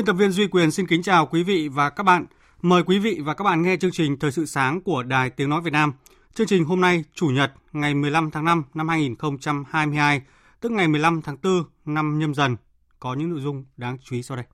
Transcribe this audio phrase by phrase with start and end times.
[0.00, 2.26] Biên tập viên Duy Quyền xin kính chào quý vị và các bạn.
[2.62, 5.50] Mời quý vị và các bạn nghe chương trình Thời sự sáng của Đài Tiếng
[5.50, 5.92] Nói Việt Nam.
[6.34, 10.22] Chương trình hôm nay, Chủ nhật, ngày 15 tháng 5 năm 2022,
[10.60, 12.56] tức ngày 15 tháng 4 năm nhâm dần,
[13.00, 14.46] có những nội dung đáng chú ý sau đây.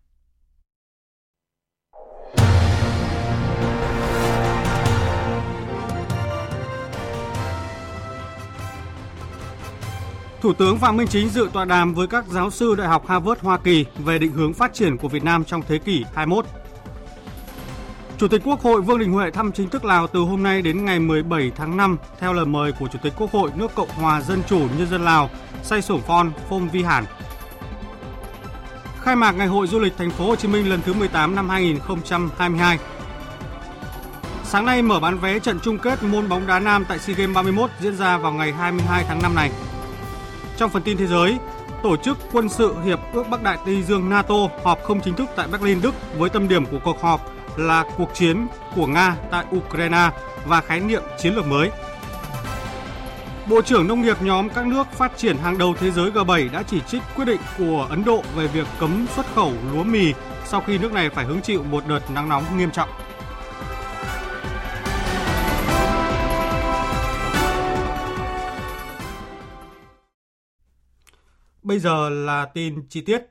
[10.47, 13.41] Thủ tướng Phạm Minh Chính dự tọa đàm với các giáo sư Đại học Harvard
[13.41, 16.45] Hoa Kỳ về định hướng phát triển của Việt Nam trong thế kỷ 21.
[18.19, 20.85] Chủ tịch Quốc hội Vương Đình Huệ thăm chính thức Lào từ hôm nay đến
[20.85, 24.21] ngày 17 tháng 5 theo lời mời của Chủ tịch Quốc hội nước Cộng hòa
[24.21, 25.31] Dân chủ Nhân dân Lào,
[25.63, 27.05] Say Sổm Phon Phong Vi Hản.
[29.01, 31.49] Khai mạc Ngày hội du lịch thành phố Hồ Chí Minh lần thứ 18 năm
[31.49, 32.79] 2022.
[34.45, 37.35] Sáng nay mở bán vé trận chung kết môn bóng đá nam tại SEA Games
[37.35, 39.51] 31 diễn ra vào ngày 22 tháng 5 này.
[40.57, 41.39] Trong phần tin thế giới,
[41.83, 45.29] Tổ chức Quân sự Hiệp ước Bắc Đại Tây Dương NATO họp không chính thức
[45.37, 49.45] tại Berlin, Đức với tâm điểm của cuộc họp là cuộc chiến của Nga tại
[49.57, 50.11] Ukraine
[50.47, 51.71] và khái niệm chiến lược mới.
[53.49, 56.63] Bộ trưởng Nông nghiệp nhóm các nước phát triển hàng đầu thế giới G7 đã
[56.63, 60.13] chỉ trích quyết định của Ấn Độ về việc cấm xuất khẩu lúa mì
[60.45, 62.89] sau khi nước này phải hứng chịu một đợt nắng nóng nghiêm trọng.
[71.67, 73.23] Bây giờ là tin chi tiết.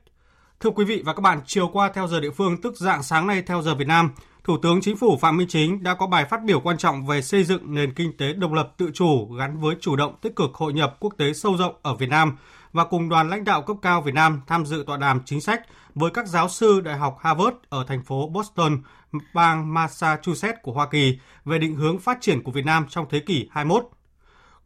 [0.60, 3.26] Thưa quý vị và các bạn, chiều qua theo giờ địa phương tức dạng sáng
[3.26, 4.10] nay theo giờ Việt Nam,
[4.44, 7.22] Thủ tướng Chính phủ Phạm Minh Chính đã có bài phát biểu quan trọng về
[7.22, 10.54] xây dựng nền kinh tế độc lập tự chủ gắn với chủ động tích cực
[10.54, 12.36] hội nhập quốc tế sâu rộng ở Việt Nam
[12.72, 15.62] và cùng đoàn lãnh đạo cấp cao Việt Nam tham dự tọa đàm chính sách
[15.94, 18.82] với các giáo sư Đại học Harvard ở thành phố Boston,
[19.34, 23.20] bang Massachusetts của Hoa Kỳ về định hướng phát triển của Việt Nam trong thế
[23.20, 23.84] kỷ 21.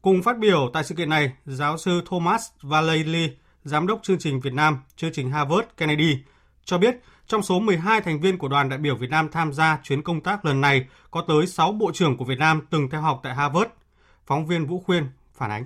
[0.03, 3.29] Cùng phát biểu tại sự kiện này, giáo sư Thomas Vallely,
[3.65, 6.19] Giám đốc chương trình Việt Nam, chương trình Harvard Kennedy,
[6.65, 9.81] cho biết trong số 12 thành viên của đoàn đại biểu Việt Nam tham gia
[9.83, 13.01] chuyến công tác lần này, có tới 6 bộ trưởng của Việt Nam từng theo
[13.01, 13.71] học tại Harvard.
[14.27, 15.05] Phóng viên Vũ Khuyên
[15.35, 15.65] phản ánh.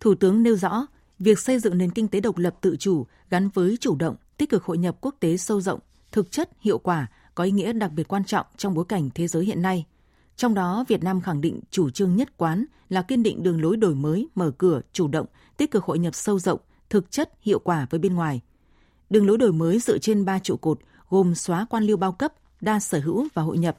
[0.00, 0.86] Thủ tướng nêu rõ,
[1.18, 4.50] việc xây dựng nền kinh tế độc lập tự chủ gắn với chủ động, tích
[4.50, 5.80] cực hội nhập quốc tế sâu rộng,
[6.12, 9.26] thực chất, hiệu quả có ý nghĩa đặc biệt quan trọng trong bối cảnh thế
[9.26, 9.86] giới hiện nay.
[10.36, 13.76] Trong đó, Việt Nam khẳng định chủ trương nhất quán là kiên định đường lối
[13.76, 15.26] đổi mới, mở cửa, chủ động,
[15.56, 18.40] tích cực hội nhập sâu rộng, thực chất, hiệu quả với bên ngoài.
[19.10, 20.78] Đường lối đổi mới dựa trên ba trụ cột
[21.08, 23.78] gồm xóa quan liêu bao cấp, đa sở hữu và hội nhập,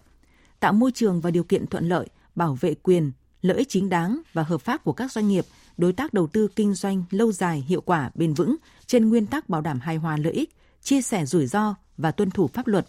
[0.59, 3.11] tạo môi trường và điều kiện thuận lợi, bảo vệ quyền,
[3.41, 5.45] lợi ích chính đáng và hợp pháp của các doanh nghiệp,
[5.77, 8.55] đối tác đầu tư kinh doanh lâu dài, hiệu quả, bền vững
[8.85, 12.31] trên nguyên tắc bảo đảm hài hòa lợi ích, chia sẻ rủi ro và tuân
[12.31, 12.87] thủ pháp luật.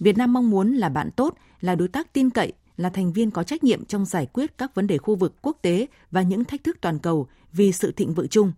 [0.00, 3.30] Việt Nam mong muốn là bạn tốt, là đối tác tin cậy, là thành viên
[3.30, 6.44] có trách nhiệm trong giải quyết các vấn đề khu vực quốc tế và những
[6.44, 8.52] thách thức toàn cầu vì sự thịnh vượng chung.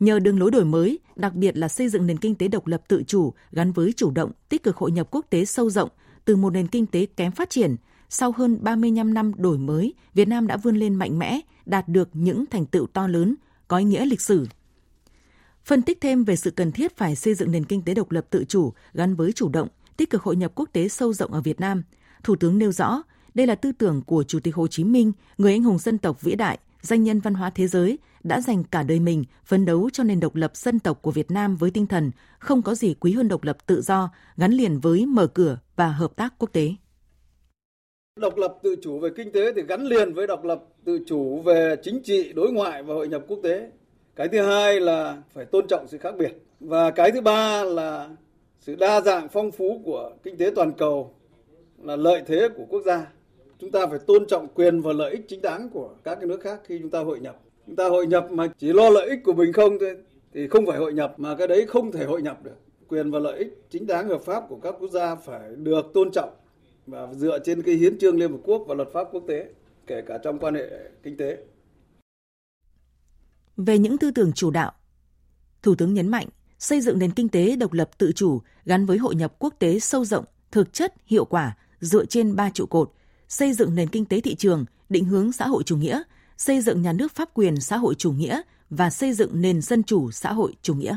[0.00, 2.82] Nhờ đường lối đổi mới, đặc biệt là xây dựng nền kinh tế độc lập
[2.88, 5.90] tự chủ gắn với chủ động, tích cực hội nhập quốc tế sâu rộng
[6.24, 7.76] từ một nền kinh tế kém phát triển,
[8.08, 12.08] sau hơn 35 năm đổi mới, Việt Nam đã vươn lên mạnh mẽ, đạt được
[12.12, 13.34] những thành tựu to lớn,
[13.68, 14.46] có ý nghĩa lịch sử.
[15.64, 18.26] Phân tích thêm về sự cần thiết phải xây dựng nền kinh tế độc lập
[18.30, 21.40] tự chủ gắn với chủ động, tích cực hội nhập quốc tế sâu rộng ở
[21.40, 21.82] Việt Nam,
[22.22, 23.02] Thủ tướng nêu rõ,
[23.34, 26.22] đây là tư tưởng của Chủ tịch Hồ Chí Minh, người anh hùng dân tộc
[26.22, 29.90] vĩ đại, danh nhân văn hóa thế giới, đã dành cả đời mình phấn đấu
[29.92, 32.94] cho nền độc lập dân tộc của Việt Nam với tinh thần không có gì
[33.00, 36.52] quý hơn độc lập tự do, gắn liền với mở cửa và hợp tác quốc
[36.52, 36.70] tế.
[38.20, 41.42] Độc lập tự chủ về kinh tế thì gắn liền với độc lập tự chủ
[41.44, 43.70] về chính trị, đối ngoại và hội nhập quốc tế.
[44.16, 46.32] Cái thứ hai là phải tôn trọng sự khác biệt.
[46.60, 48.10] Và cái thứ ba là
[48.60, 51.14] sự đa dạng phong phú của kinh tế toàn cầu
[51.82, 53.06] là lợi thế của quốc gia.
[53.60, 56.40] Chúng ta phải tôn trọng quyền và lợi ích chính đáng của các cái nước
[56.42, 57.40] khác khi chúng ta hội nhập.
[57.66, 59.96] Chúng ta hội nhập mà chỉ lo lợi ích của mình không thôi
[60.34, 62.56] thì không phải hội nhập mà cái đấy không thể hội nhập được.
[62.88, 66.10] Quyền và lợi ích chính đáng hợp pháp của các quốc gia phải được tôn
[66.10, 66.30] trọng
[66.86, 69.46] và dựa trên cái hiến trương Liên Hợp Quốc và luật pháp quốc tế,
[69.86, 70.70] kể cả trong quan hệ
[71.02, 71.38] kinh tế.
[73.56, 74.72] Về những tư tưởng chủ đạo,
[75.62, 76.26] Thủ tướng nhấn mạnh
[76.58, 79.78] xây dựng nền kinh tế độc lập tự chủ gắn với hội nhập quốc tế
[79.78, 82.92] sâu rộng, thực chất, hiệu quả dựa trên ba trụ cột:
[83.28, 86.02] xây dựng nền kinh tế thị trường, định hướng xã hội chủ nghĩa,
[86.36, 88.40] xây dựng nhà nước pháp quyền xã hội chủ nghĩa
[88.70, 90.96] và xây dựng nền dân chủ xã hội chủ nghĩa.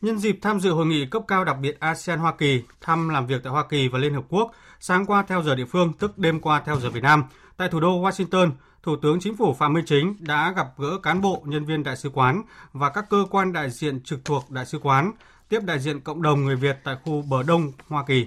[0.00, 3.26] Nhân dịp tham dự hội nghị cấp cao đặc biệt ASEAN Hoa Kỳ, thăm làm
[3.26, 6.18] việc tại Hoa Kỳ và Liên Hợp Quốc, sáng qua theo giờ địa phương, tức
[6.18, 7.24] đêm qua theo giờ Việt Nam,
[7.56, 8.50] tại thủ đô Washington,
[8.82, 11.96] Thủ tướng Chính phủ Phạm Minh Chính đã gặp gỡ cán bộ, nhân viên đại
[11.96, 12.42] sứ quán
[12.72, 15.12] và các cơ quan đại diện trực thuộc đại sứ quán,
[15.48, 18.26] tiếp đại diện cộng đồng người Việt tại khu bờ Đông, Hoa Kỳ.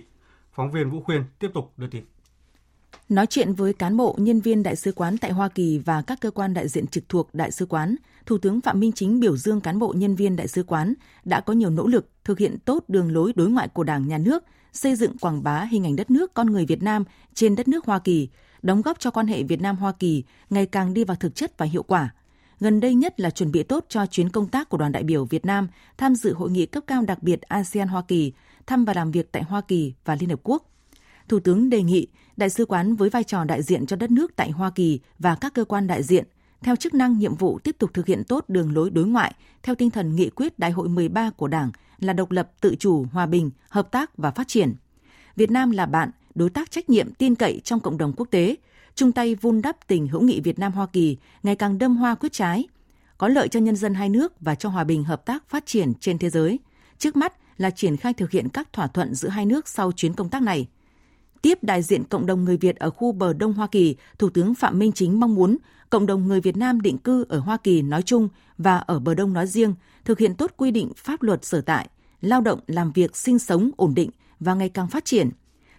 [0.61, 2.03] Phóng viên Vũ Khuyên tiếp tục đưa tin.
[3.09, 6.21] Nói chuyện với cán bộ, nhân viên đại sứ quán tại Hoa Kỳ và các
[6.21, 9.37] cơ quan đại diện trực thuộc đại sứ quán, Thủ tướng Phạm Minh Chính biểu
[9.37, 10.93] dương cán bộ nhân viên đại sứ quán
[11.25, 14.17] đã có nhiều nỗ lực thực hiện tốt đường lối đối ngoại của Đảng, Nhà
[14.17, 14.43] nước,
[14.73, 17.03] xây dựng quảng bá hình ảnh đất nước con người Việt Nam
[17.33, 18.29] trên đất nước Hoa Kỳ,
[18.61, 21.57] đóng góp cho quan hệ Việt Nam Hoa Kỳ ngày càng đi vào thực chất
[21.57, 22.13] và hiệu quả.
[22.59, 25.25] Gần đây nhất là chuẩn bị tốt cho chuyến công tác của đoàn đại biểu
[25.25, 25.67] Việt Nam
[25.97, 28.33] tham dự hội nghị cấp cao đặc biệt ASEAN Hoa Kỳ,
[28.67, 30.65] thăm và làm việc tại Hoa Kỳ và Liên Hợp Quốc.
[31.27, 34.35] Thủ tướng đề nghị đại sứ quán với vai trò đại diện cho đất nước
[34.35, 36.25] tại Hoa Kỳ và các cơ quan đại diện
[36.61, 39.75] theo chức năng nhiệm vụ tiếp tục thực hiện tốt đường lối đối ngoại theo
[39.75, 43.25] tinh thần nghị quyết Đại hội 13 của Đảng là độc lập, tự chủ, hòa
[43.25, 44.73] bình, hợp tác và phát triển.
[45.35, 48.55] Việt Nam là bạn, đối tác trách nhiệm tin cậy trong cộng đồng quốc tế,
[48.95, 52.15] chung tay vun đắp tình hữu nghị Việt Nam Hoa Kỳ ngày càng đâm hoa
[52.15, 52.67] quyết trái,
[53.17, 55.93] có lợi cho nhân dân hai nước và cho hòa bình hợp tác phát triển
[55.99, 56.59] trên thế giới.
[56.97, 60.13] Trước mắt là triển khai thực hiện các thỏa thuận giữa hai nước sau chuyến
[60.13, 60.67] công tác này.
[61.41, 64.55] Tiếp đại diện cộng đồng người Việt ở khu bờ Đông Hoa Kỳ, Thủ tướng
[64.55, 65.57] Phạm Minh Chính mong muốn
[65.89, 69.13] cộng đồng người Việt Nam định cư ở Hoa Kỳ nói chung và ở bờ
[69.13, 69.75] Đông nói riêng
[70.05, 71.89] thực hiện tốt quy định pháp luật sở tại,
[72.21, 74.09] lao động, làm việc, sinh sống ổn định
[74.39, 75.29] và ngày càng phát triển,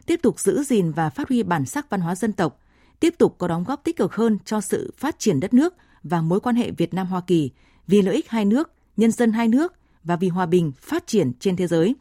[0.06, 2.60] tiếp tục giữ gìn và phát huy bản sắc văn hóa dân tộc,
[3.00, 6.22] tiếp tục có đóng góp tích cực hơn cho sự phát triển đất nước và
[6.22, 7.50] mối quan hệ Việt Nam Hoa Kỳ
[7.86, 9.72] vì lợi ích hai nước, nhân dân hai nước
[10.04, 11.94] và vì hòa bình phát triển trên thế giới.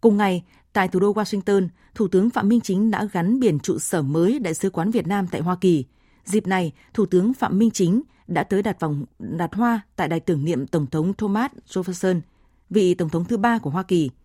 [0.00, 3.78] Cùng ngày, tại thủ đô Washington, Thủ tướng Phạm Minh Chính đã gắn biển trụ
[3.78, 5.84] sở mới Đại sứ quán Việt Nam tại Hoa Kỳ.
[6.24, 10.20] Dịp này, Thủ tướng Phạm Minh Chính đã tới đặt vòng đặt hoa tại đài
[10.20, 12.20] tưởng niệm Tổng thống Thomas Jefferson,
[12.70, 14.10] vị Tổng thống thứ ba của Hoa Kỳ–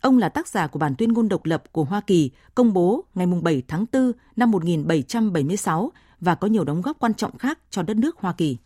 [0.00, 3.04] Ông là tác giả của bản tuyên ngôn độc lập của Hoa Kỳ công bố
[3.14, 7.82] ngày 7 tháng 4 năm 1776 và có nhiều đóng góp quan trọng khác cho
[7.82, 8.56] đất nước Hoa Kỳ.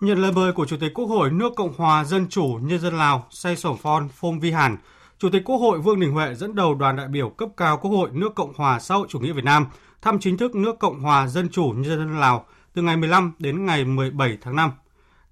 [0.00, 2.98] Nhận lời mời của Chủ tịch Quốc hội nước Cộng hòa Dân chủ Nhân dân
[2.98, 4.76] Lào Say Sổm Phon Phong Vi Hàn,
[5.18, 7.90] Chủ tịch Quốc hội Vương Đình Huệ dẫn đầu đoàn đại biểu cấp cao Quốc
[7.90, 9.66] hội nước Cộng hòa xã hội chủ nghĩa Việt Nam
[10.02, 13.66] thăm chính thức nước Cộng hòa Dân chủ Nhân dân Lào từ ngày 15 đến
[13.66, 14.70] ngày 17 tháng 5.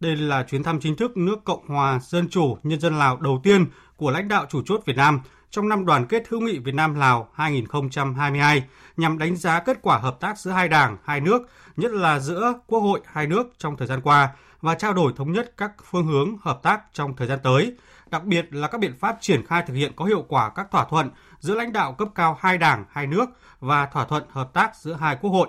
[0.01, 3.41] Đây là chuyến thăm chính thức nước Cộng hòa Dân chủ Nhân dân Lào đầu
[3.43, 3.67] tiên
[3.97, 5.21] của lãnh đạo chủ chốt Việt Nam
[5.51, 8.63] trong năm đoàn kết hữu nghị Việt Nam Lào 2022
[8.97, 11.43] nhằm đánh giá kết quả hợp tác giữa hai đảng, hai nước,
[11.77, 14.29] nhất là giữa Quốc hội hai nước trong thời gian qua
[14.63, 17.75] và trao đổi thống nhất các phương hướng hợp tác trong thời gian tới,
[18.11, 20.87] đặc biệt là các biện pháp triển khai thực hiện có hiệu quả các thỏa
[20.91, 23.27] thuận giữa lãnh đạo cấp cao hai đảng, hai nước
[23.61, 25.49] và thỏa thuận hợp tác giữa hai quốc hội.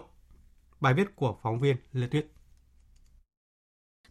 [0.80, 2.28] Bài viết của phóng viên Lê Tuyết.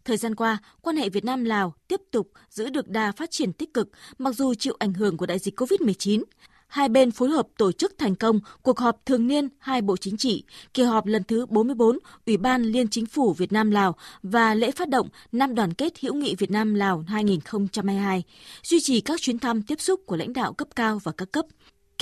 [0.05, 3.53] Thời gian qua, quan hệ Việt Nam Lào tiếp tục giữ được đà phát triển
[3.53, 6.23] tích cực mặc dù chịu ảnh hưởng của đại dịch COVID-19.
[6.73, 10.17] Hai bên phối hợp tổ chức thành công cuộc họp thường niên hai bộ chính
[10.17, 10.43] trị,
[10.73, 14.71] kỳ họp lần thứ 44 Ủy ban Liên Chính phủ Việt Nam Lào và lễ
[14.71, 18.23] phát động năm đoàn kết hữu nghị Việt Nam Lào 2022,
[18.63, 21.45] duy trì các chuyến thăm tiếp xúc của lãnh đạo cấp cao và các cấp,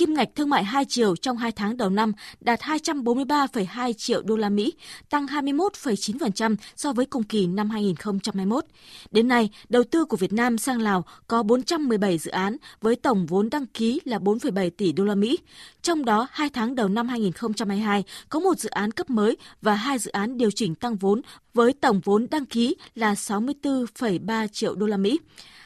[0.02, 4.36] Kim ngạch thương mại hai chiều trong hai tháng đầu năm đạt 243,2 triệu đô
[4.36, 4.72] la Mỹ,
[5.10, 8.64] tăng 21,9% so với cùng kỳ năm 2021.
[9.10, 13.26] Đến nay, đầu tư của Việt Nam sang Lào có 417 dự án với tổng
[13.26, 15.38] vốn đăng ký là 4,7 tỷ đô la Mỹ.
[15.82, 19.98] Trong đó, hai tháng đầu năm 2022 có một dự án cấp mới và hai
[19.98, 21.20] dự án điều chỉnh tăng vốn
[21.54, 25.18] với tổng vốn đăng ký là 64,3 triệu đô la Mỹ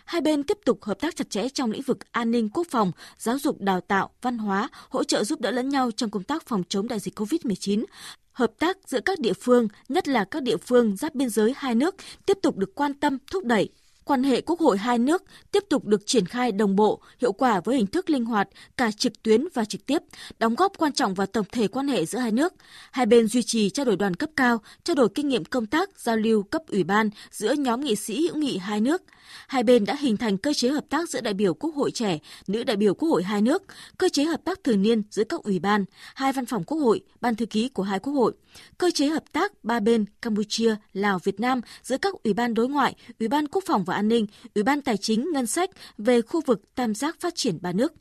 [0.07, 2.93] hai bên tiếp tục hợp tác chặt chẽ trong lĩnh vực an ninh quốc phòng,
[3.19, 6.47] giáo dục đào tạo, văn hóa, hỗ trợ giúp đỡ lẫn nhau trong công tác
[6.47, 7.85] phòng chống đại dịch COVID-19.
[8.33, 11.75] Hợp tác giữa các địa phương, nhất là các địa phương giáp biên giới hai
[11.75, 11.95] nước,
[12.27, 13.69] tiếp tục được quan tâm, thúc đẩy,
[14.07, 15.23] quan hệ quốc hội hai nước
[15.53, 18.91] tiếp tục được triển khai đồng bộ, hiệu quả với hình thức linh hoạt cả
[18.91, 20.03] trực tuyến và trực tiếp,
[20.39, 22.55] đóng góp quan trọng vào tổng thể quan hệ giữa hai nước.
[22.91, 26.01] Hai bên duy trì trao đổi đoàn cấp cao, trao đổi kinh nghiệm công tác,
[26.01, 29.03] giao lưu cấp ủy ban giữa nhóm nghị sĩ hữu nghị hai nước.
[29.49, 32.19] Hai bên đã hình thành cơ chế hợp tác giữa đại biểu Quốc hội trẻ,
[32.47, 33.63] nữ đại biểu Quốc hội hai nước,
[33.99, 35.85] cơ chế hợp tác thường niên giữa các ủy ban,
[36.15, 38.33] hai văn phòng Quốc hội, ban thư ký của hai quốc hội,
[38.79, 42.69] cơ chế hợp tác ba bên Campuchia, Lào, Việt Nam giữa các ủy ban đối
[42.69, 46.23] ngoại, ủy ban quốc phòng và an ninh, ủy ban tài chính, ngân sách về
[46.23, 47.93] khu vực tam giác phát triển ba nước.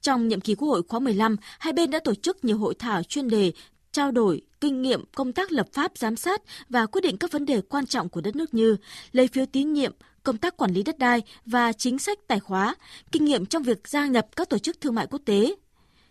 [0.00, 3.02] Trong nhiệm kỳ Quốc hội khóa 15, hai bên đã tổ chức nhiều hội thảo
[3.02, 3.52] chuyên đề
[3.92, 7.44] trao đổi kinh nghiệm công tác lập pháp giám sát và quyết định các vấn
[7.44, 8.76] đề quan trọng của đất nước như
[9.12, 9.92] lấy phiếu tín nhiệm,
[10.22, 12.74] công tác quản lý đất đai và chính sách tài khóa,
[13.12, 15.54] kinh nghiệm trong việc gia nhập các tổ chức thương mại quốc tế,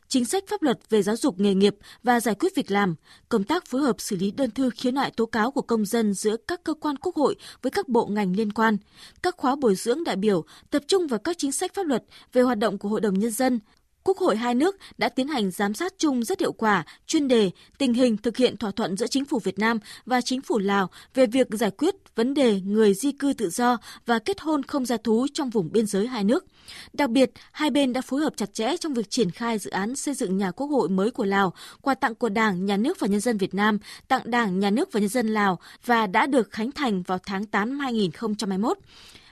[0.10, 2.96] chính sách pháp luật về giáo dục nghề nghiệp và giải quyết việc làm,
[3.30, 6.13] công tác phối hợp xử lý đơn thư khiếu nại tố cáo của công dân
[6.13, 8.78] giữa các cơ quan quốc hội với các bộ ngành liên quan,
[9.24, 12.42] các khóa bồi dưỡng đại biểu tập trung vào các chính sách pháp luật về
[12.42, 13.60] hoạt động của Hội đồng Nhân dân,
[14.03, 17.51] Quốc hội hai nước đã tiến hành giám sát chung rất hiệu quả, chuyên đề,
[17.77, 20.89] tình hình thực hiện thỏa thuận giữa chính phủ Việt Nam và chính phủ Lào
[21.13, 24.86] về việc giải quyết vấn đề người di cư tự do và kết hôn không
[24.86, 26.46] gia thú trong vùng biên giới hai nước.
[26.94, 29.96] Đặc biệt, hai bên đã phối hợp chặt chẽ trong việc triển khai dự án
[29.96, 33.08] xây dựng nhà quốc hội mới của Lào, quà tặng của Đảng, Nhà nước và
[33.08, 33.77] Nhân dân Việt Nam,
[34.08, 37.46] tặng Đảng, Nhà nước và Nhân dân Lào và đã được khánh thành vào tháng
[37.46, 38.77] 8 năm 2021.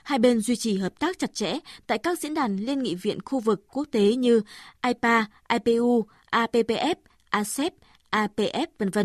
[0.08, 3.18] Hai bên duy trì hợp tác chặt chẽ tại các diễn đàn liên nghị viện
[3.24, 4.40] khu vực quốc tế như
[4.86, 6.94] IPA, IPU, APPF,
[7.30, 7.74] ASEP,
[8.10, 8.98] APF, v.v.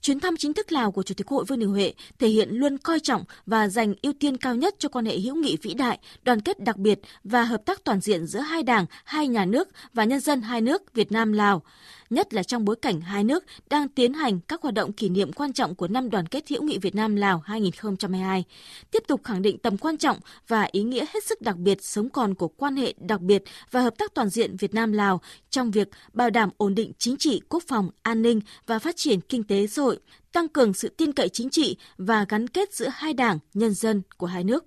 [0.00, 2.78] Chuyến thăm chính thức Lào của Chủ tịch Hội Vương Đình Huệ thể hiện luôn
[2.78, 5.98] coi trọng và dành ưu tiên cao nhất cho quan hệ hữu nghị vĩ đại,
[6.22, 9.68] đoàn kết đặc biệt và hợp tác toàn diện giữa hai đảng, hai nhà nước
[9.94, 11.62] và nhân dân hai nước Việt Nam Lào
[12.10, 15.32] nhất là trong bối cảnh hai nước đang tiến hành các hoạt động kỷ niệm
[15.32, 18.44] quan trọng của năm đoàn kết hữu nghị Việt Nam Lào 2022,
[18.90, 22.10] tiếp tục khẳng định tầm quan trọng và ý nghĩa hết sức đặc biệt sống
[22.10, 25.70] còn của quan hệ đặc biệt và hợp tác toàn diện Việt Nam Lào trong
[25.70, 29.42] việc bảo đảm ổn định chính trị, quốc phòng, an ninh và phát triển kinh
[29.42, 29.98] tế xã hội,
[30.32, 34.02] tăng cường sự tin cậy chính trị và gắn kết giữa hai đảng, nhân dân
[34.16, 34.64] của hai nước.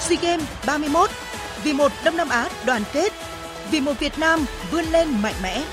[0.00, 1.10] SEA Games 31
[1.64, 3.12] vì một Đông Nam Á đoàn kết,
[3.70, 4.40] vì một Việt Nam
[4.70, 5.64] vươn lên mạnh mẽ.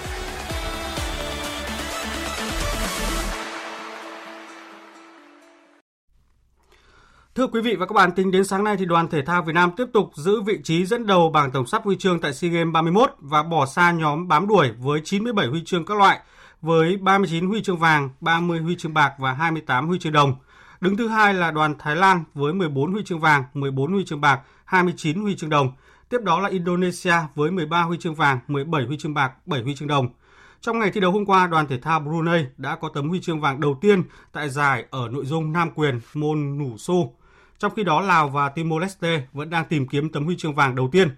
[7.36, 9.54] Thưa quý vị và các bạn, tính đến sáng nay thì đoàn thể thao Việt
[9.54, 12.52] Nam tiếp tục giữ vị trí dẫn đầu bảng tổng sắp huy chương tại SEA
[12.52, 16.20] Games 31 và bỏ xa nhóm bám đuổi với 97 huy chương các loại
[16.62, 20.36] với 39 huy chương vàng, 30 huy chương bạc và 28 huy chương đồng.
[20.82, 24.22] Đứng thứ hai là đoàn Thái Lan với 14 huy chương vàng, 14 huy chương
[24.22, 25.72] bạc, 29 huy chương đồng.
[26.10, 29.76] Tiếp đó là Indonesia với 13 huy chương vàng, 17 huy chương bạc, 7 huy
[29.76, 30.10] chương đồng.
[30.62, 33.42] Trong ngày thi đấu hôm qua, đoàn thể thao Brunei đã có tấm huy chương
[33.42, 37.14] vàng đầu tiên tại giải ở nội dung nam quyền môn nủ xô.
[37.58, 40.90] Trong khi đó, Lào và Timor-Leste vẫn đang tìm kiếm tấm huy chương vàng đầu
[40.92, 41.10] tiên.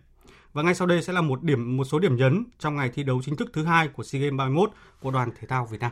[0.54, 3.04] Và ngay sau đây sẽ là một điểm một số điểm nhấn trong ngày thi
[3.04, 5.92] đấu chính thức thứ hai của SEA Games 31 của đoàn thể thao Việt Nam.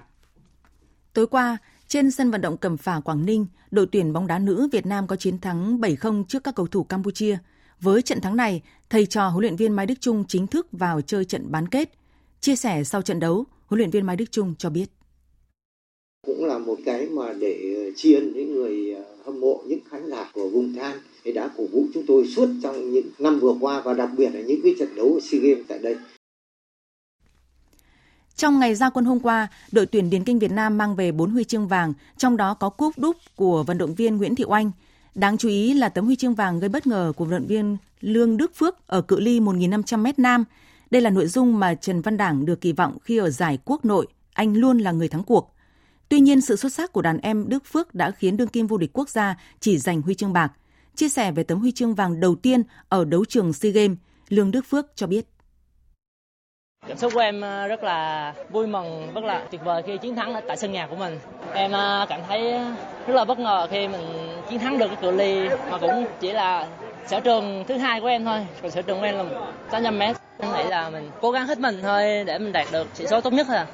[1.13, 1.57] Tối qua,
[1.89, 5.08] trên sân vận động Cẩm Phả Quảng Ninh, đội tuyển bóng đá nữ Việt Nam
[5.08, 7.38] có chiến thắng 7-0 trước các cầu thủ Campuchia.
[7.81, 11.01] Với trận thắng này, thầy trò huấn luyện viên Mai Đức Trung chính thức vào
[11.01, 11.89] chơi trận bán kết.
[12.41, 14.86] Chia sẻ sau trận đấu, huấn luyện viên Mai Đức Trung cho biết.
[16.27, 19.79] Cũng là một cái mà để ờ, tri ân những người ờ, hâm mộ, những
[19.89, 23.39] khán giả của vùng Than thì đã cổ vũ chúng tôi suốt trong những năm
[23.39, 25.96] vừa qua và đặc biệt là những cái trận đấu SEA Games tại đây.
[28.39, 31.31] Trong ngày ra quân hôm qua, đội tuyển Điền Kinh Việt Nam mang về 4
[31.31, 34.72] huy chương vàng, trong đó có cúp đúc của vận động viên Nguyễn Thị Oanh.
[35.15, 37.77] Đáng chú ý là tấm huy chương vàng gây bất ngờ của vận động viên
[38.01, 40.43] Lương Đức Phước ở cự ly 1.500m nam.
[40.91, 43.86] Đây là nội dung mà Trần Văn Đảng được kỳ vọng khi ở giải quốc
[43.86, 45.53] nội, anh luôn là người thắng cuộc.
[46.10, 48.77] Tuy nhiên, sự xuất sắc của đàn em Đức Phước đã khiến đương kim vô
[48.77, 50.51] địch quốc gia chỉ giành huy chương bạc.
[50.96, 53.98] Chia sẻ về tấm huy chương vàng đầu tiên ở đấu trường SEA Games,
[54.29, 55.25] Lương Đức Phước cho biết.
[56.88, 60.15] Cảm xúc của em ờ, rất là vui mừng, rất là tuyệt vời khi chiến
[60.15, 61.19] thắng tại sân nhà của mình.
[61.53, 62.75] Em ờ, cảm thấy ờ,
[63.07, 64.01] rất là bất ngờ khi mình
[64.50, 66.67] chiến thắng được cái cự ly mà cũng chỉ là
[67.07, 68.48] sở trường thứ hai của em thôi.
[68.62, 69.25] Còn sở trường của em là
[69.71, 70.15] 800 mét.
[70.39, 73.21] Em nghĩ là mình cố gắng hết mình thôi để mình đạt được chỉ số
[73.21, 73.57] tốt nhất thôi.
[73.57, 73.67] À.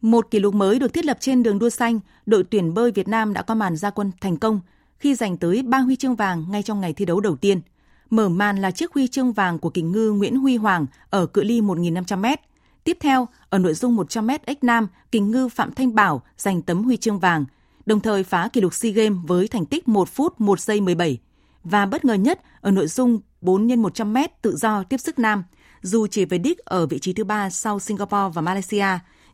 [0.00, 3.08] Một kỷ lục mới được thiết lập trên đường đua xanh, đội tuyển bơi Việt
[3.08, 4.60] Nam đã có màn ra quân thành công
[4.98, 7.60] khi giành tới 3 huy chương vàng ngay trong ngày thi đấu đầu tiên–
[8.10, 11.44] Mở màn là chiếc huy chương vàng của kình ngư Nguyễn Huy Hoàng ở cự
[11.44, 12.36] ly 1.500m.
[12.84, 16.82] Tiếp theo, ở nội dung 100m ếch nam, kình ngư Phạm Thanh Bảo giành tấm
[16.82, 17.44] huy chương vàng,
[17.86, 21.18] đồng thời phá kỷ lục SEA Games với thành tích 1 phút 1 giây 17.
[21.64, 25.44] Và bất ngờ nhất ở nội dung 4 x 100m tự do tiếp sức nam,
[25.82, 28.86] dù chỉ về đích ở vị trí thứ ba sau Singapore và Malaysia,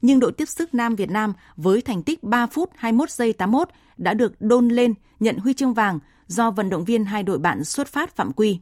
[0.03, 3.69] nhưng đội tiếp sức nam Việt Nam với thành tích 3 phút 21 giây 81
[3.97, 5.99] đã được đôn lên nhận huy chương vàng
[6.33, 8.59] do vận động viên hai đội bạn xuất phát phạm quy.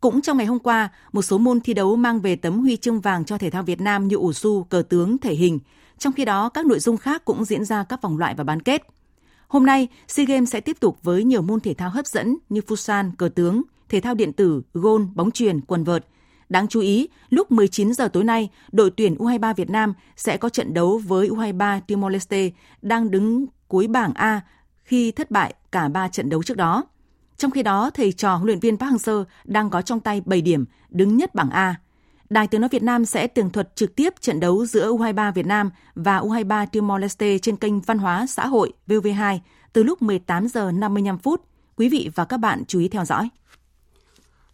[0.00, 3.00] Cũng trong ngày hôm qua, một số môn thi đấu mang về tấm huy chương
[3.00, 5.58] vàng cho thể thao Việt Nam như ủ su, cờ tướng, thể hình.
[5.98, 8.62] Trong khi đó, các nội dung khác cũng diễn ra các vòng loại và bán
[8.62, 8.82] kết.
[9.48, 12.60] Hôm nay, SEA Games sẽ tiếp tục với nhiều môn thể thao hấp dẫn như
[12.66, 16.06] futsal, cờ tướng, thể thao điện tử, gôn, bóng chuyền, quần vợt.
[16.48, 20.48] Đáng chú ý, lúc 19 giờ tối nay, đội tuyển U23 Việt Nam sẽ có
[20.48, 22.50] trận đấu với U23 Timor-Leste
[22.82, 24.40] đang đứng cuối bảng A
[24.84, 26.84] khi thất bại cả 3 trận đấu trước đó.
[27.40, 30.42] Trong khi đó, thầy trò huấn luyện viên Park Hang-seo đang có trong tay 7
[30.42, 31.74] điểm, đứng nhất bảng A.
[32.30, 35.46] Đài Tiếng Nói Việt Nam sẽ tường thuật trực tiếp trận đấu giữa U23 Việt
[35.46, 39.38] Nam và U23 Timor-Leste trên kênh Văn hóa Xã hội VV2
[39.72, 41.42] từ lúc 18 giờ 55 phút.
[41.76, 43.28] Quý vị và các bạn chú ý theo dõi.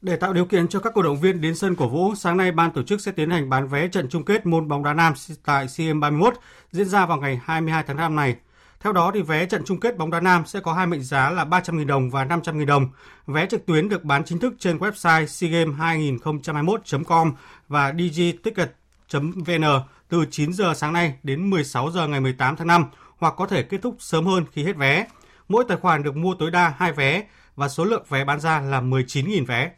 [0.02, 2.52] Để tạo điều kiện cho các cổ động viên đến sân cổ vũ, sáng nay
[2.52, 5.12] ban tổ chức sẽ tiến hành bán vé trận chung kết môn bóng đá nam
[5.44, 6.34] tại SEA Games 31
[6.72, 8.36] diễn ra vào ngày 22 tháng 5 này.
[8.80, 11.30] Theo đó thì vé trận chung kết bóng đá nam sẽ có hai mệnh giá
[11.30, 12.88] là 300.000 đồng và 500.000 đồng.
[13.26, 17.32] Vé trực tuyến được bán chính thức trên website seagame2021.com
[17.68, 19.64] và digiticket.vn
[20.08, 22.84] từ 9 giờ sáng nay đến 16 giờ ngày 18 tháng 5
[23.18, 25.06] hoặc có thể kết thúc sớm hơn khi hết vé.
[25.48, 27.24] Mỗi tài khoản được mua tối đa 2 vé
[27.56, 29.70] và số lượng vé bán ra là 19.000 vé.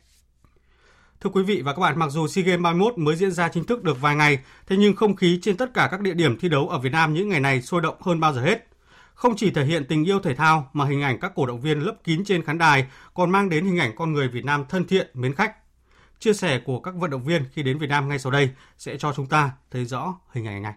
[1.21, 3.64] Thưa quý vị và các bạn, mặc dù SEA Games 31 mới diễn ra chính
[3.64, 6.49] thức được vài ngày, thế nhưng không khí trên tất cả các địa điểm thi
[6.49, 8.68] đấu ở Việt Nam những ngày này sôi động hơn bao giờ hết.
[9.19, 11.81] Không chỉ thể hiện tình yêu thể thao mà hình ảnh các cổ động viên
[11.81, 14.87] lấp kín trên khán đài còn mang đến hình ảnh con người Việt Nam thân
[14.87, 15.57] thiện, mến khách.
[16.19, 18.97] Chia sẻ của các vận động viên khi đến Việt Nam ngay sau đây sẽ
[18.97, 20.73] cho chúng ta thấy rõ hình ảnh này.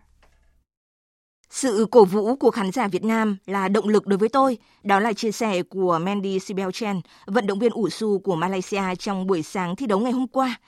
[1.50, 4.58] Sự cổ vũ của khán giả Việt Nam là động lực đối với tôi.
[4.84, 9.28] Đó là chia sẻ của Mandy Sibelchen, vận động viên ủ su của Malaysia trong
[9.28, 10.60] buổi sáng thi đấu ngày hôm qua.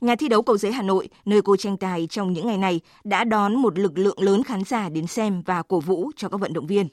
[0.00, 2.80] Nhà thi đấu cầu giấy Hà Nội, nơi cô tranh tài trong những ngày này,
[3.04, 6.40] đã đón một lực lượng lớn khán giả đến xem và cổ vũ cho các
[6.40, 6.88] vận động viên.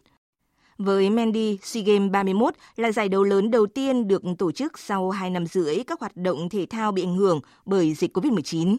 [0.79, 5.09] Với Mandy, SEA Games 31 là giải đấu lớn đầu tiên được tổ chức sau
[5.09, 8.77] 2 năm rưỡi các hoạt động thể thao bị ảnh hưởng bởi dịch COVID-19.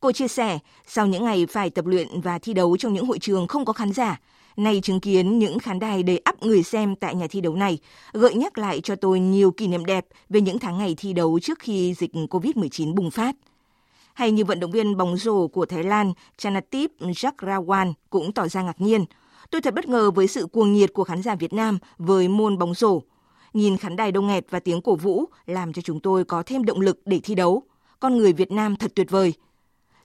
[0.00, 3.18] Cô chia sẻ, sau những ngày phải tập luyện và thi đấu trong những hội
[3.18, 4.20] trường không có khán giả,
[4.56, 7.78] nay chứng kiến những khán đài đầy ắp người xem tại nhà thi đấu này,
[8.12, 11.38] gợi nhắc lại cho tôi nhiều kỷ niệm đẹp về những tháng ngày thi đấu
[11.42, 13.36] trước khi dịch COVID-19 bùng phát.
[14.14, 18.62] Hay như vận động viên bóng rổ của Thái Lan Chanatip Jakrawan cũng tỏ ra
[18.62, 19.04] ngạc nhiên–
[19.50, 22.58] Tôi thật bất ngờ với sự cuồng nhiệt của khán giả Việt Nam với môn
[22.58, 23.00] bóng rổ.
[23.52, 26.64] Nhìn khán đài đông nghẹt và tiếng cổ vũ làm cho chúng tôi có thêm
[26.64, 27.62] động lực để thi đấu.
[28.00, 29.34] Con người Việt Nam thật tuyệt vời.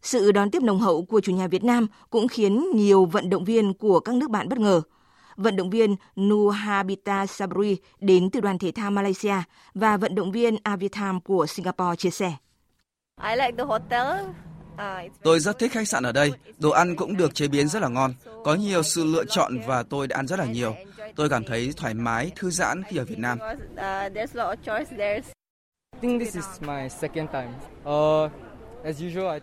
[0.01, 3.43] Sự đón tiếp nồng hậu của chủ nhà Việt Nam cũng khiến nhiều vận động
[3.43, 4.81] viên của các nước bạn bất ngờ.
[5.35, 9.35] Vận động viên Nuhabita Sabri đến từ đoàn thể thao Malaysia
[9.73, 12.33] và vận động viên Avitam của Singapore chia sẻ.
[13.29, 14.25] I like the hotel
[15.23, 17.87] Tôi rất thích khách sạn ở đây, đồ ăn cũng được chế biến rất là
[17.87, 20.75] ngon, có nhiều sự lựa chọn và tôi đã ăn rất là nhiều.
[21.15, 23.39] Tôi cảm thấy thoải mái, thư giãn khi ở Việt Nam.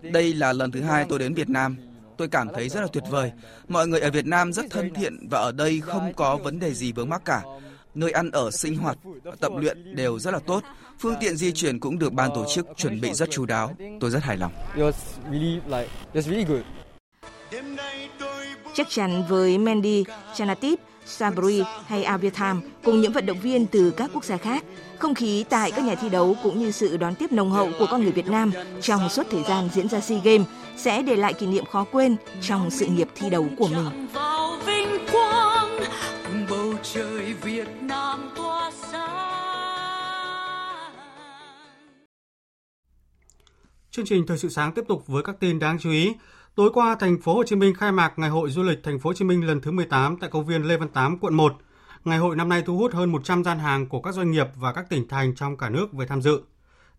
[0.03, 1.77] Đây là lần thứ hai tôi đến Việt Nam.
[2.17, 3.33] Tôi cảm thấy rất là tuyệt vời.
[3.69, 6.75] Mọi người ở Việt Nam rất thân thiện và ở đây không có vấn đề
[6.75, 7.43] gì vướng mắc cả
[7.95, 8.99] nơi ăn ở sinh hoạt,
[9.41, 10.63] tập luyện đều rất là tốt.
[10.99, 13.77] Phương tiện di chuyển cũng được ban tổ chức chuẩn bị rất chú đáo.
[14.01, 14.53] Tôi rất hài lòng.
[18.75, 20.05] Chắc chắn với Mandy,
[20.37, 24.65] Chanatip, Sabri hay Aviatam cùng những vận động viên từ các quốc gia khác,
[24.99, 27.87] không khí tại các nhà thi đấu cũng như sự đón tiếp nồng hậu của
[27.91, 31.33] con người Việt Nam trong suốt thời gian diễn ra SEA Games sẽ để lại
[31.33, 34.07] kỷ niệm khó quên trong sự nghiệp thi đấu của mình.
[43.93, 46.15] Chương trình thời sự sáng tiếp tục với các tin đáng chú ý.
[46.55, 49.11] Tối qua, thành phố Hồ Chí Minh khai mạc Ngày hội du lịch thành phố
[49.11, 51.53] Hồ Chí Minh lần thứ 18 tại công viên Lê Văn Tám, quận 1.
[52.05, 54.73] Ngày hội năm nay thu hút hơn 100 gian hàng của các doanh nghiệp và
[54.73, 56.41] các tỉnh thành trong cả nước về tham dự.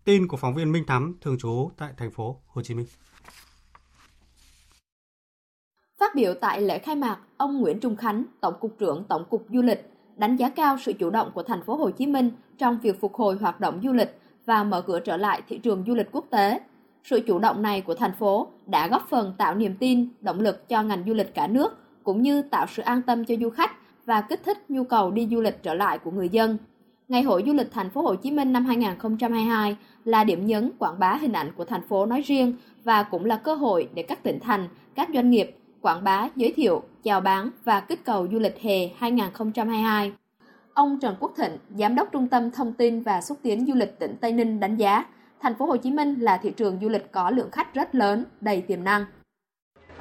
[0.04, 2.86] Tin của phóng viên Minh Thắm thường trú tại thành phố Hồ Chí Minh.
[6.00, 9.46] Phát biểu tại lễ khai mạc, ông Nguyễn Trung Khánh, Tổng cục trưởng Tổng cục
[9.52, 12.78] Du lịch, đánh giá cao sự chủ động của thành phố Hồ Chí Minh trong
[12.82, 15.94] việc phục hồi hoạt động du lịch và mở cửa trở lại thị trường du
[15.94, 16.60] lịch quốc tế
[17.04, 20.68] sự chủ động này của thành phố đã góp phần tạo niềm tin, động lực
[20.68, 23.70] cho ngành du lịch cả nước, cũng như tạo sự an tâm cho du khách
[24.04, 26.58] và kích thích nhu cầu đi du lịch trở lại của người dân.
[27.08, 30.98] Ngày hội du lịch thành phố Hồ Chí Minh năm 2022 là điểm nhấn quảng
[30.98, 34.22] bá hình ảnh của thành phố nói riêng và cũng là cơ hội để các
[34.22, 38.38] tỉnh thành, các doanh nghiệp quảng bá, giới thiệu, chào bán và kích cầu du
[38.38, 40.12] lịch hè 2022.
[40.74, 43.98] Ông Trần Quốc Thịnh, Giám đốc Trung tâm Thông tin và Xúc tiến Du lịch
[43.98, 45.04] tỉnh Tây Ninh đánh giá,
[45.42, 48.24] thành phố Hồ Chí Minh là thị trường du lịch có lượng khách rất lớn,
[48.40, 49.04] đầy tiềm năng.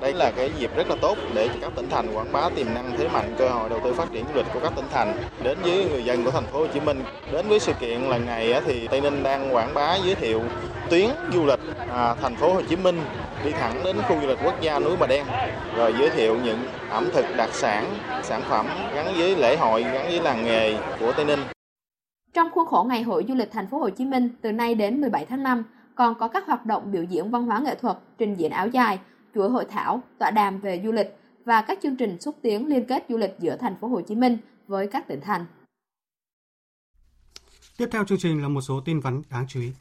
[0.01, 2.91] Đây là cái dịp rất là tốt để các tỉnh thành quảng bá tiềm năng
[2.97, 5.57] thế mạnh cơ hội đầu tư phát triển du lịch của các tỉnh thành đến
[5.63, 7.03] với người dân của thành phố Hồ Chí Minh.
[7.31, 10.41] Đến với sự kiện lần này thì Tây Ninh đang quảng bá giới thiệu
[10.89, 13.01] tuyến du lịch à, thành phố Hồ Chí Minh
[13.45, 15.25] đi thẳng đến khu du lịch quốc gia núi Bà Đen
[15.75, 20.05] rồi giới thiệu những ẩm thực đặc sản, sản phẩm gắn với lễ hội, gắn
[20.05, 21.39] với làng nghề của Tây Ninh.
[22.33, 25.01] Trong khuôn khổ Ngày hội du lịch thành phố Hồ Chí Minh từ nay đến
[25.01, 25.63] 17 tháng 5,
[25.95, 28.99] còn có các hoạt động biểu diễn văn hóa nghệ thuật, trình diễn áo dài,
[29.35, 31.15] chuỗi hội thảo, tọa đàm về du lịch
[31.45, 34.15] và các chương trình xúc tiến liên kết du lịch giữa thành phố Hồ Chí
[34.15, 35.45] Minh với các tỉnh thành.
[37.77, 39.71] Tiếp theo chương trình là một số tin vắn đáng chú ý.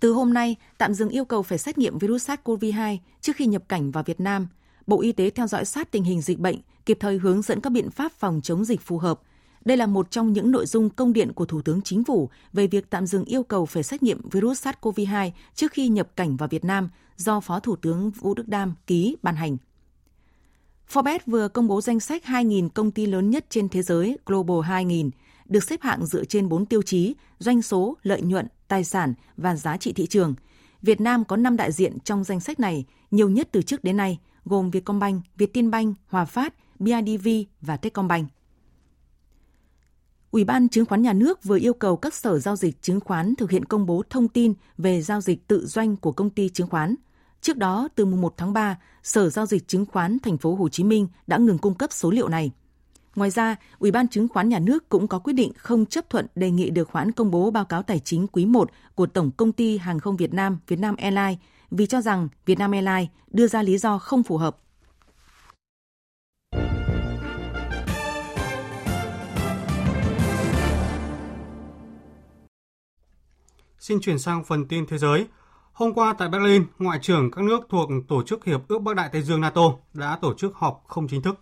[0.00, 3.62] Từ hôm nay, tạm dừng yêu cầu phải xét nghiệm virus SARS-CoV-2 trước khi nhập
[3.68, 4.48] cảnh vào Việt Nam.
[4.86, 7.70] Bộ Y tế theo dõi sát tình hình dịch bệnh, kịp thời hướng dẫn các
[7.70, 9.20] biện pháp phòng chống dịch phù hợp.
[9.64, 12.66] Đây là một trong những nội dung công điện của Thủ tướng Chính phủ về
[12.66, 16.48] việc tạm dừng yêu cầu phải xét nghiệm virus SARS-CoV-2 trước khi nhập cảnh vào
[16.48, 19.56] Việt Nam do Phó Thủ tướng Vũ Đức Đam ký ban hành.
[20.92, 24.60] Forbes vừa công bố danh sách 2.000 công ty lớn nhất trên thế giới Global
[24.64, 25.10] 2000,
[25.46, 29.56] được xếp hạng dựa trên 4 tiêu chí doanh số, lợi nhuận, tài sản và
[29.56, 30.34] giá trị thị trường.
[30.82, 33.96] Việt Nam có 5 đại diện trong danh sách này, nhiều nhất từ trước đến
[33.96, 37.28] nay, gồm Vietcombank, Vietinbank, Hòa Phát, BIDV
[37.60, 38.28] và Techcombank.
[40.32, 43.34] Ủy ban Chứng khoán Nhà nước vừa yêu cầu các sở giao dịch chứng khoán
[43.34, 46.66] thực hiện công bố thông tin về giao dịch tự doanh của công ty chứng
[46.66, 46.94] khoán.
[47.40, 50.68] Trước đó, từ mùng 1 tháng 3, Sở giao dịch chứng khoán thành phố Hồ
[50.68, 52.50] Chí Minh đã ngừng cung cấp số liệu này.
[53.14, 56.26] Ngoài ra, Ủy ban Chứng khoán Nhà nước cũng có quyết định không chấp thuận
[56.34, 59.52] đề nghị được hoãn công bố báo cáo tài chính quý 1 của Tổng Công
[59.52, 61.38] ty Hàng không Việt Nam Vietnam Airlines
[61.70, 64.56] vì cho rằng Vietnam Airlines đưa ra lý do không phù hợp.
[73.82, 75.26] Xin chuyển sang phần tin thế giới.
[75.72, 79.08] Hôm qua tại Berlin, Ngoại trưởng các nước thuộc Tổ chức Hiệp ước Bắc Đại
[79.12, 79.62] Tây Dương NATO
[79.94, 81.40] đã tổ chức họp không chính thức.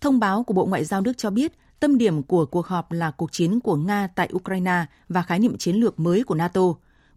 [0.00, 3.10] Thông báo của Bộ Ngoại giao Đức cho biết, tâm điểm của cuộc họp là
[3.10, 6.62] cuộc chiến của Nga tại Ukraine và khái niệm chiến lược mới của NATO.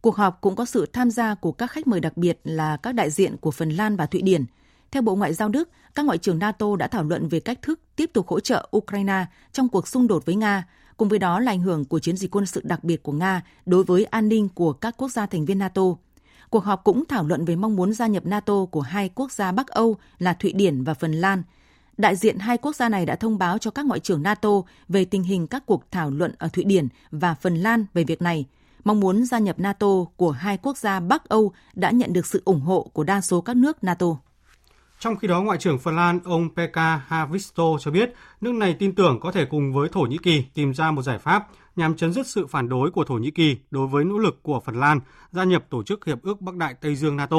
[0.02, 2.96] Cuộc họp cũng có sự tham gia của các khách mời đặc biệt là các
[2.96, 4.46] đại diện của Phần Lan và Thụy Điển.
[4.92, 7.80] Theo Bộ Ngoại giao Đức, các ngoại trưởng NATO đã thảo luận về cách thức
[7.96, 10.64] tiếp tục hỗ trợ Ukraine trong cuộc xung đột với Nga,
[10.98, 13.42] cùng với đó là ảnh hưởng của chiến dịch quân sự đặc biệt của Nga
[13.66, 15.82] đối với an ninh của các quốc gia thành viên NATO.
[16.50, 19.52] Cuộc họp cũng thảo luận về mong muốn gia nhập NATO của hai quốc gia
[19.52, 21.44] Bắc Âu là Thụy Điển và Phần Lan.
[21.98, 24.50] Đại diện hai quốc gia này đã thông báo cho các ngoại trưởng NATO
[24.90, 28.22] về tình hình các cuộc thảo luận ở Thụy Điển và Phần Lan về việc
[28.22, 28.46] này.
[28.84, 32.42] Mong muốn gia nhập NATO của hai quốc gia Bắc Âu đã nhận được sự
[32.46, 34.18] ủng hộ của đa số các nước NATO.
[35.00, 38.96] Trong khi đó, Ngoại trưởng Phần Lan ông Pekka Haavisto cho biết nước này tin
[38.96, 42.14] tưởng có thể cùng với Thổ Nhĩ Kỳ tìm ra một giải pháp nhằm chấm
[42.14, 45.00] dứt sự phản đối của Thổ Nhĩ Kỳ đối với nỗ lực của Phần Lan
[45.32, 47.38] gia nhập Tổ chức Hiệp ước Bắc Đại Tây Dương NATO.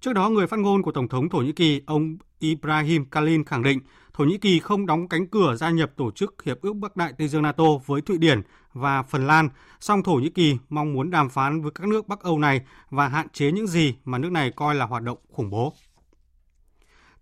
[0.00, 3.62] Trước đó, người phát ngôn của Tổng thống Thổ Nhĩ Kỳ ông Ibrahim Kalin khẳng
[3.62, 3.78] định
[4.14, 7.12] Thổ Nhĩ Kỳ không đóng cánh cửa gia nhập Tổ chức Hiệp ước Bắc Đại
[7.18, 9.48] Tây Dương NATO với Thụy Điển và Phần Lan,
[9.80, 13.08] song Thổ Nhĩ Kỳ mong muốn đàm phán với các nước Bắc Âu này và
[13.08, 15.72] hạn chế những gì mà nước này coi là hoạt động khủng bố.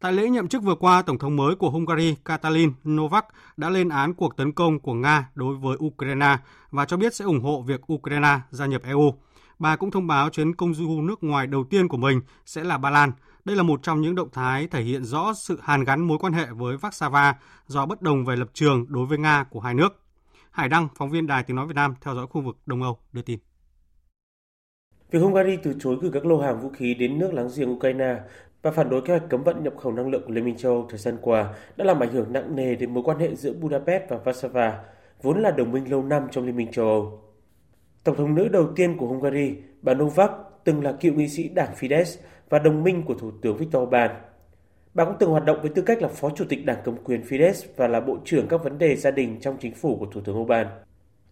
[0.01, 3.89] Tại lễ nhậm chức vừa qua, Tổng thống mới của Hungary Katalin Novak đã lên
[3.89, 6.37] án cuộc tấn công của Nga đối với Ukraine
[6.71, 9.15] và cho biết sẽ ủng hộ việc Ukraine gia nhập EU.
[9.59, 12.79] Bà cũng thông báo chuyến công du nước ngoài đầu tiên của mình sẽ là
[12.79, 13.13] Ba Lan.
[13.45, 16.33] Đây là một trong những động thái thể hiện rõ sự hàn gắn mối quan
[16.33, 17.35] hệ với Warsaw
[17.67, 20.03] do bất đồng về lập trường đối với Nga của hai nước.
[20.51, 22.99] Hải Đăng, phóng viên Đài Tiếng Nói Việt Nam theo dõi khu vực Đông Âu,
[23.13, 23.39] đưa tin.
[25.11, 28.17] Việc Hungary từ chối gửi các lô hàng vũ khí đến nước láng giềng Ukraine
[28.63, 30.73] và phản đối kế hoạch cấm vận nhập khẩu năng lượng của Liên minh châu
[30.73, 33.53] Âu thời gian qua đã làm ảnh hưởng nặng nề đến mối quan hệ giữa
[33.53, 34.73] Budapest và Warsaw,
[35.23, 37.21] vốn là đồng minh lâu năm trong Liên minh châu Âu.
[38.05, 40.31] Tổng thống nữ đầu tiên của Hungary, bà Novak,
[40.65, 44.11] từng là cựu nghị sĩ đảng Fidesz và đồng minh của Thủ tướng Viktor Orbán.
[44.95, 47.23] Bà cũng từng hoạt động với tư cách là Phó Chủ tịch Đảng Cầm quyền
[47.23, 50.21] Fidesz và là Bộ trưởng các vấn đề gia đình trong chính phủ của Thủ
[50.21, 50.67] tướng Orbán.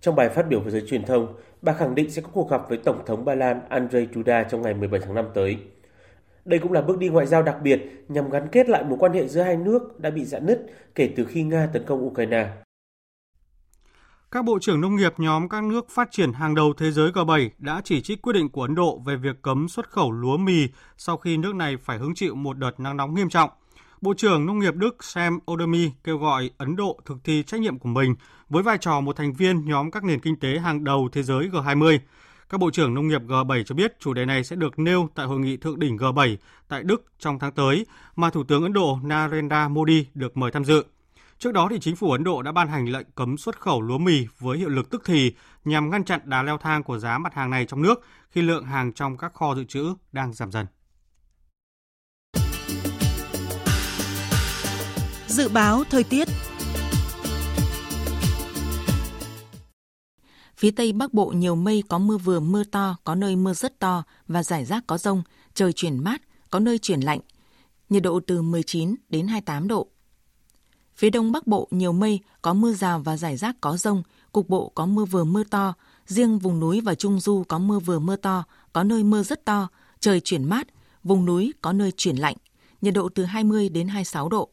[0.01, 2.69] Trong bài phát biểu với giới truyền thông, bà khẳng định sẽ có cuộc gặp
[2.69, 5.59] với Tổng thống Ba Lan Andrzej Duda trong ngày 17 tháng 5 tới.
[6.49, 9.13] Đây cũng là bước đi ngoại giao đặc biệt nhằm gắn kết lại mối quan
[9.13, 12.49] hệ giữa hai nước đã bị giãn nứt kể từ khi Nga tấn công Ukraine.
[14.31, 17.49] Các bộ trưởng nông nghiệp nhóm các nước phát triển hàng đầu thế giới G7
[17.59, 20.69] đã chỉ trích quyết định của Ấn Độ về việc cấm xuất khẩu lúa mì
[20.97, 23.51] sau khi nước này phải hứng chịu một đợt nắng nóng nghiêm trọng.
[24.01, 27.79] Bộ trưởng Nông nghiệp Đức Sam Odomi kêu gọi Ấn Độ thực thi trách nhiệm
[27.79, 28.15] của mình
[28.49, 31.49] với vai trò một thành viên nhóm các nền kinh tế hàng đầu thế giới
[31.49, 31.99] G20.
[32.51, 35.27] Các bộ trưởng nông nghiệp G7 cho biết chủ đề này sẽ được nêu tại
[35.27, 36.37] hội nghị thượng đỉnh G7
[36.69, 40.65] tại Đức trong tháng tới, mà Thủ tướng Ấn Độ Narendra Modi được mời tham
[40.65, 40.85] dự.
[41.39, 43.99] Trước đó thì chính phủ Ấn Độ đã ban hành lệnh cấm xuất khẩu lúa
[43.99, 45.33] mì với hiệu lực tức thì
[45.65, 48.65] nhằm ngăn chặn đà leo thang của giá mặt hàng này trong nước khi lượng
[48.65, 50.67] hàng trong các kho dự trữ đang giảm dần.
[55.27, 56.29] Dự báo thời tiết
[60.59, 63.79] Phía Tây Bắc Bộ nhiều mây có mưa vừa mưa to, có nơi mưa rất
[63.79, 65.23] to và rải rác có rông,
[65.55, 67.21] trời chuyển mát, có nơi chuyển lạnh.
[67.89, 69.89] Nhiệt độ từ 19 đến 28 độ.
[70.97, 74.49] Phía Đông Bắc Bộ nhiều mây, có mưa rào và rải rác có rông, cục
[74.49, 75.75] bộ có mưa vừa mưa to,
[76.07, 79.45] riêng vùng núi và Trung Du có mưa vừa mưa to, có nơi mưa rất
[79.45, 79.69] to,
[80.01, 80.67] trời chuyển mát,
[81.05, 82.37] vùng núi có nơi chuyển lạnh,
[82.81, 84.49] nhiệt độ từ 20 đến 26 độ.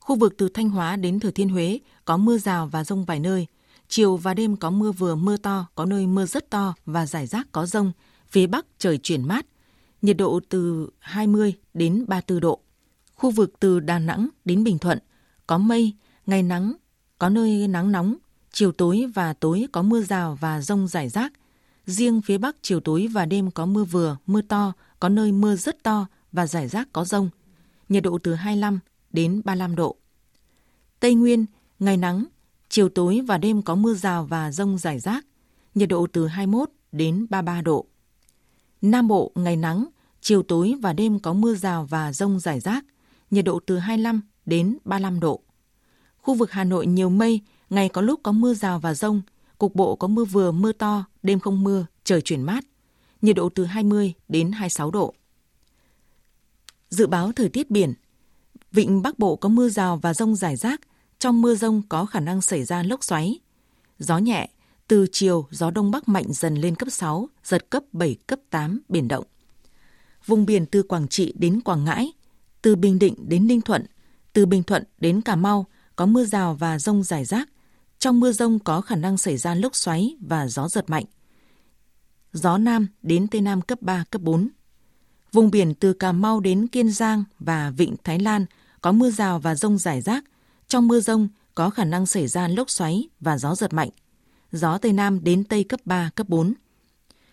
[0.00, 3.20] Khu vực từ Thanh Hóa đến Thừa Thiên Huế có mưa rào và rông vài
[3.20, 3.46] nơi,
[3.88, 7.26] chiều và đêm có mưa vừa mưa to, có nơi mưa rất to và rải
[7.26, 7.92] rác có rông,
[8.28, 9.46] phía Bắc trời chuyển mát,
[10.02, 12.60] nhiệt độ từ 20 đến 34 độ.
[13.14, 14.98] Khu vực từ Đà Nẵng đến Bình Thuận
[15.46, 15.94] có mây,
[16.26, 16.72] ngày nắng,
[17.18, 18.16] có nơi nắng nóng,
[18.52, 21.32] chiều tối và tối có mưa rào và rông rải rác.
[21.86, 25.56] Riêng phía Bắc chiều tối và đêm có mưa vừa, mưa to, có nơi mưa
[25.56, 27.30] rất to và rải rác có rông.
[27.88, 28.78] Nhiệt độ từ 25
[29.10, 29.96] đến 35 độ.
[31.00, 31.46] Tây Nguyên,
[31.78, 32.24] ngày nắng,
[32.68, 35.26] chiều tối và đêm có mưa rào và rông rải rác.
[35.74, 37.86] Nhiệt độ từ 21 đến 33 độ.
[38.82, 39.86] Nam Bộ, ngày nắng,
[40.20, 42.84] chiều tối và đêm có mưa rào và rông rải rác.
[43.30, 45.40] Nhiệt độ từ 25 đến 35 độ.
[46.18, 49.22] Khu vực Hà Nội nhiều mây, ngày có lúc có mưa rào và rông,
[49.58, 52.64] cục bộ có mưa vừa mưa to, đêm không mưa, trời chuyển mát.
[53.22, 55.14] Nhiệt độ từ 20 đến 26 độ.
[56.90, 57.94] Dự báo thời tiết biển
[58.72, 60.80] Vịnh Bắc Bộ có mưa rào và rông rải rác,
[61.18, 63.38] trong mưa rông có khả năng xảy ra lốc xoáy.
[63.98, 64.48] Gió nhẹ,
[64.88, 68.80] từ chiều gió đông bắc mạnh dần lên cấp 6, giật cấp 7, cấp 8,
[68.88, 69.24] biển động.
[70.26, 72.12] Vùng biển từ Quảng Trị đến Quảng Ngãi,
[72.62, 73.86] từ Bình Định đến Ninh Thuận,
[74.32, 77.48] từ Bình Thuận đến Cà Mau có mưa rào và rông rải rác.
[77.98, 81.04] Trong mưa rông có khả năng xảy ra lốc xoáy và gió giật mạnh.
[82.32, 84.48] Gió Nam đến Tây Nam cấp 3, cấp 4.
[85.32, 88.46] Vùng biển từ Cà Mau đến Kiên Giang và Vịnh Thái Lan
[88.80, 90.24] có mưa rào và rông rải rác.
[90.68, 93.90] Trong mưa rông có khả năng xảy ra lốc xoáy và gió giật mạnh.
[94.52, 96.54] Gió Tây Nam đến Tây cấp 3, cấp 4.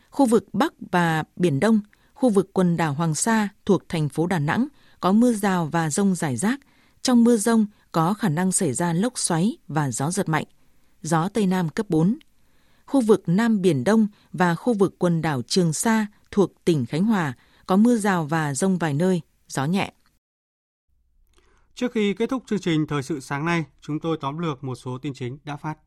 [0.10, 1.80] Khu vực Bắc và Biển Đông,
[2.14, 4.68] khu vực quần đảo Hoàng Sa thuộc thành phố Đà Nẵng
[5.00, 6.60] có mưa rào và rông rải rác.
[7.02, 10.46] Trong mưa rông có khả năng xảy ra lốc xoáy và gió giật mạnh.
[11.02, 12.18] Gió Tây Nam cấp 4.
[12.86, 17.06] Khu vực Nam Biển Đông và khu vực quần đảo Trường Sa thuộc tỉnh Khánh
[17.06, 17.34] Hòa
[17.66, 19.94] có mưa rào và rông vài nơi, gió nhẹ.
[21.76, 24.76] Trước khi kết thúc chương trình Thời sự sáng nay, chúng tôi tóm lược một
[24.76, 25.78] số tin chính đã phát.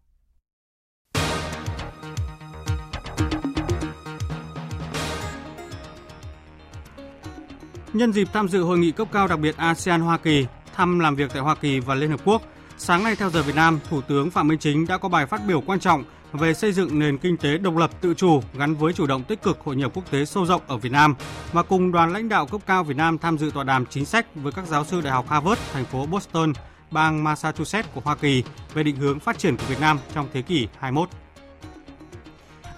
[7.93, 11.17] Nhân dịp tham dự hội nghị cấp cao đặc biệt ASEAN Hoa Kỳ, thăm làm
[11.17, 12.43] việc tại Hoa Kỳ và Liên Hợp Quốc,
[12.79, 15.41] sáng nay theo giờ Việt Nam, Thủ tướng Phạm Minh Chính đã có bài phát
[15.47, 18.93] biểu quan trọng về xây dựng nền kinh tế độc lập tự chủ gắn với
[18.93, 21.15] chủ động tích cực hội nhập quốc tế sâu rộng ở Việt Nam
[21.53, 24.27] và cùng đoàn lãnh đạo cấp cao Việt Nam tham dự tọa đàm chính sách
[24.35, 26.53] với các giáo sư Đại học Harvard, thành phố Boston,
[26.91, 28.43] bang Massachusetts của Hoa Kỳ
[28.75, 31.09] về định hướng phát triển của Việt Nam trong thế kỷ 21.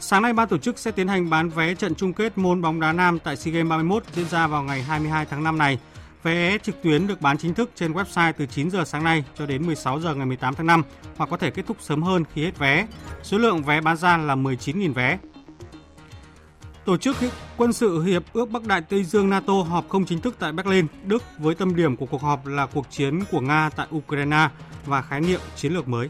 [0.00, 2.80] Sáng nay, ban tổ chức sẽ tiến hành bán vé trận chung kết môn bóng
[2.80, 5.78] đá nam tại SEA Games 31 diễn ra vào ngày 22 tháng 5 này.
[6.22, 9.46] Vé trực tuyến được bán chính thức trên website từ 9 giờ sáng nay cho
[9.46, 10.82] đến 16 giờ ngày 18 tháng 5
[11.16, 12.86] hoặc có thể kết thúc sớm hơn khi hết vé.
[13.22, 15.18] Số lượng vé bán ra là 19.000 vé.
[16.84, 17.16] Tổ chức
[17.56, 20.86] quân sự Hiệp ước Bắc Đại Tây Dương NATO họp không chính thức tại Berlin,
[21.04, 24.48] Đức với tâm điểm của cuộc họp là cuộc chiến của Nga tại Ukraine
[24.86, 26.08] và khái niệm chiến lược mới.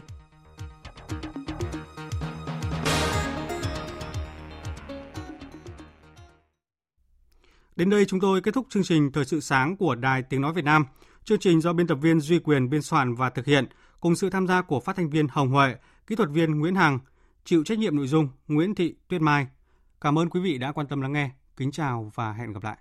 [7.79, 10.53] Đến đây chúng tôi kết thúc chương trình Thời sự sáng của Đài Tiếng Nói
[10.53, 10.85] Việt Nam.
[11.23, 13.65] Chương trình do biên tập viên Duy Quyền biên soạn và thực hiện,
[13.99, 15.75] cùng sự tham gia của phát thanh viên Hồng Huệ,
[16.07, 16.99] kỹ thuật viên Nguyễn Hằng,
[17.45, 19.47] chịu trách nhiệm nội dung Nguyễn Thị Tuyết Mai.
[20.01, 21.29] Cảm ơn quý vị đã quan tâm lắng nghe.
[21.57, 22.77] Kính chào và hẹn gặp lại.